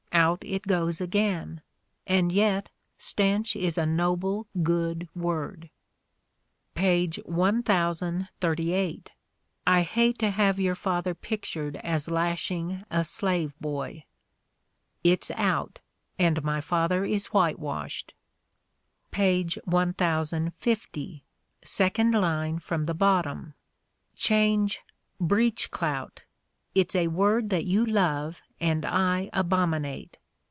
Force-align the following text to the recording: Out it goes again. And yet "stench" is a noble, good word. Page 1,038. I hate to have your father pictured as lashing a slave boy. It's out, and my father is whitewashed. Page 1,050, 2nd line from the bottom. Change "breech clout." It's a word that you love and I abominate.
Out 0.13 0.43
it 0.45 0.63
goes 0.67 0.99
again. 1.01 1.61
And 2.05 2.31
yet 2.31 2.69
"stench" 2.97 3.55
is 3.55 3.77
a 3.77 3.85
noble, 3.85 4.45
good 4.61 5.07
word. 5.15 5.69
Page 6.75 7.17
1,038. 7.25 9.11
I 9.65 9.81
hate 9.81 10.19
to 10.19 10.29
have 10.29 10.59
your 10.59 10.75
father 10.75 11.15
pictured 11.15 11.77
as 11.77 12.09
lashing 12.11 12.83
a 12.91 13.03
slave 13.05 13.57
boy. 13.59 14.03
It's 15.03 15.31
out, 15.31 15.79
and 16.19 16.43
my 16.43 16.59
father 16.61 17.03
is 17.05 17.27
whitewashed. 17.27 18.13
Page 19.11 19.57
1,050, 19.63 21.23
2nd 21.65 22.13
line 22.15 22.59
from 22.59 22.83
the 22.83 22.93
bottom. 22.93 23.53
Change 24.15 24.81
"breech 25.21 25.71
clout." 25.71 26.23
It's 26.73 26.95
a 26.95 27.07
word 27.07 27.49
that 27.49 27.65
you 27.65 27.85
love 27.85 28.41
and 28.61 28.85
I 28.85 29.29
abominate. 29.33 30.17